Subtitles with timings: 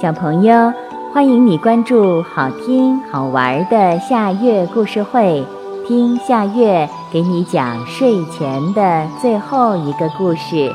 [0.00, 0.72] 小朋友，
[1.12, 5.44] 欢迎你关注好听好玩的夏月故事会，
[5.86, 10.72] 听夏月给你讲睡前的最后一个故事。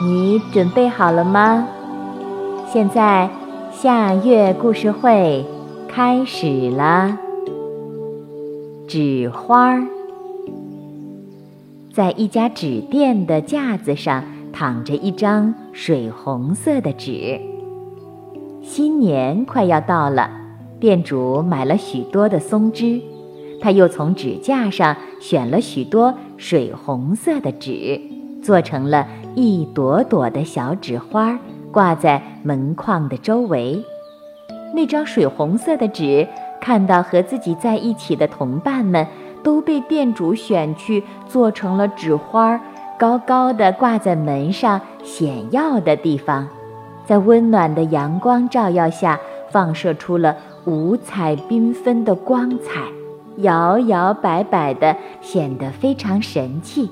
[0.00, 1.66] 你准备好了吗？
[2.72, 3.28] 现在
[3.72, 5.44] 夏月故事会
[5.88, 7.18] 开始了。
[8.86, 9.82] 纸花儿，
[11.92, 17.40] 在一家纸店的架子上躺着一张水红色的纸。
[18.66, 20.30] 新年快要到了，
[20.80, 22.98] 店主买了许多的松枝，
[23.60, 28.00] 他又从纸架上选了许多水红色的纸，
[28.42, 31.38] 做成了一朵朵的小纸花，
[31.70, 33.84] 挂在门框的周围。
[34.74, 36.26] 那张水红色的纸，
[36.58, 39.06] 看到和自己在一起的同伴们
[39.42, 42.58] 都被店主选去做成了纸花，
[42.98, 46.48] 高高的挂在门上显要的地方。
[47.06, 52.82] 在温暖的阳光照耀下，放射出了五彩缤纷的光彩，
[53.38, 56.90] 摇摇摆摆的，显得非常神气。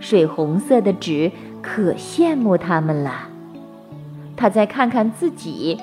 [0.00, 1.30] 水红色的纸
[1.62, 3.28] 可羡慕他们了。
[4.36, 5.78] 他再看看自己，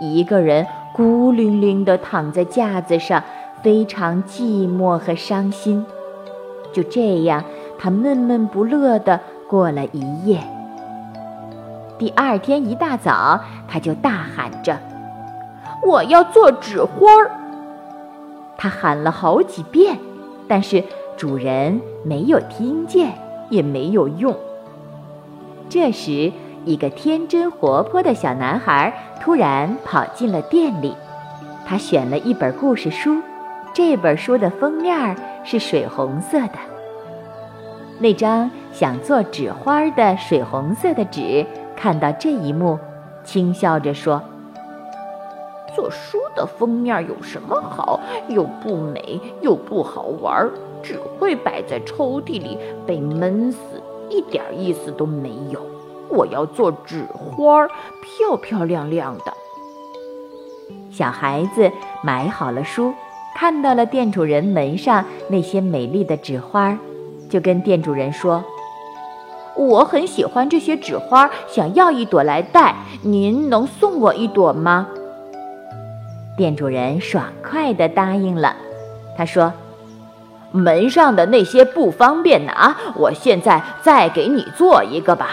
[0.00, 3.22] 一个人孤零零地躺在架子上，
[3.62, 5.84] 非常寂寞和伤心。
[6.72, 7.42] 就这样，
[7.78, 10.55] 他闷闷不乐地过了一夜。
[11.98, 14.78] 第二天一大早，他就大喊着
[15.86, 17.30] ：“我要做纸花儿！”
[18.58, 19.98] 他喊了好几遍，
[20.46, 20.84] 但是
[21.16, 23.12] 主人没有听见，
[23.48, 24.36] 也没有用。
[25.68, 26.30] 这时，
[26.64, 30.94] 一个天真活泼的小男孩突然跑进了店里。
[31.66, 33.22] 他选了一本故事书，
[33.72, 36.58] 这本书的封面是水红色的。
[37.98, 41.46] 那张想做纸花的水红色的纸。
[41.76, 42.78] 看到这一幕，
[43.22, 44.22] 轻笑着说
[45.76, 48.00] ：“做书的封面有什么好？
[48.28, 50.48] 又不美，又不好玩，
[50.82, 53.58] 只会摆在抽屉里被闷死，
[54.08, 55.60] 一点意思都没有。
[56.08, 59.32] 我要做纸花，漂漂亮亮的。”
[60.90, 61.70] 小孩子
[62.02, 62.94] 买好了书，
[63.36, 66.78] 看到了店主人门上那些美丽的纸花，
[67.28, 68.42] 就跟店主人说。
[69.56, 72.74] 我很喜欢这些纸花，想要一朵来戴。
[73.02, 74.86] 您能送我一朵吗？
[76.36, 78.54] 店主人爽快地答应了。
[79.16, 79.52] 他说
[80.52, 85.28] ：“门上的那些不方便拿，我现在再给你做一个吧。”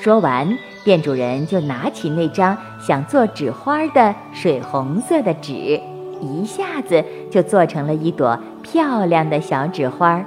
[0.00, 5.78] 说完，店主人就拿起那张想做纸花的水红色的纸，
[6.20, 10.24] 一下子就做成了一朵漂亮的小纸花。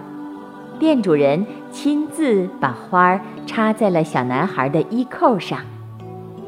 [0.80, 5.60] 店主人亲自把花儿插在了小男孩的衣扣上，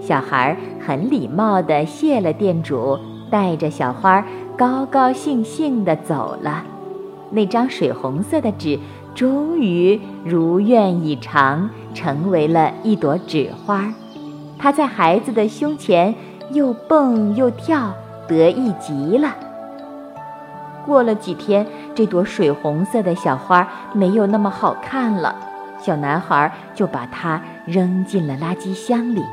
[0.02, 3.00] 小孩很礼貌地谢了店主，
[3.32, 4.26] 带着小花
[4.58, 6.64] 高高兴兴地走了。
[7.30, 8.80] 那张水红色的纸
[9.16, 13.94] 终于如愿以偿，成为了一朵纸花。
[14.58, 16.14] 它在孩子的胸前
[16.52, 17.94] 又蹦又跳，
[18.28, 19.36] 得意极了。
[20.86, 21.68] 过了几天，
[21.98, 25.36] 这朵水红色的小花没有那么好看了，
[25.80, 29.24] 小男孩就把它扔进了垃圾箱里。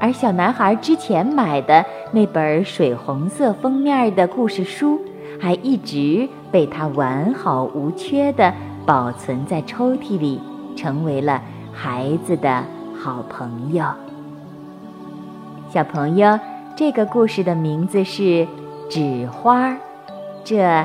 [0.00, 5.00] 而小男孩之前买的那本水红色封面的故事书，
[5.40, 8.52] 还一直被他完好无缺地
[8.84, 10.40] 保存在抽屉里，
[10.74, 11.40] 成为了
[11.72, 12.64] 孩子的
[13.00, 13.84] 好朋友。
[15.70, 16.36] 小朋友，
[16.74, 18.22] 这个故事的名字是
[18.90, 19.68] 《纸花》。
[20.42, 20.84] 这